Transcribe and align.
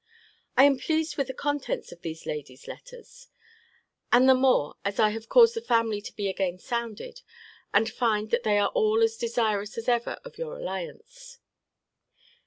I 0.57 0.63
am 0.63 0.79
pleased 0.79 1.15
with 1.15 1.27
the 1.27 1.33
contents 1.35 1.91
of 1.91 2.01
these 2.01 2.25
ladies' 2.25 2.67
letters. 2.67 3.27
And 4.11 4.27
the 4.27 4.33
more, 4.33 4.73
as 4.83 4.99
I 4.99 5.09
have 5.09 5.29
caused 5.29 5.53
the 5.53 5.61
family 5.61 6.01
to 6.01 6.15
be 6.15 6.27
again 6.27 6.57
sounded, 6.57 7.21
and 7.71 7.87
find 7.87 8.31
that 8.31 8.41
they 8.41 8.57
are 8.57 8.69
all 8.69 9.03
as 9.03 9.15
desirous 9.15 9.77
as 9.77 9.87
ever 9.87 10.19
of 10.25 10.39
your 10.39 10.57
alliance. 10.57 11.37